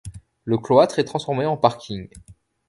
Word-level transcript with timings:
Le 0.45 0.57
cloître 0.57 0.97
est 0.97 1.03
transformé 1.03 1.45
en 1.45 1.57
parking. 1.57 2.09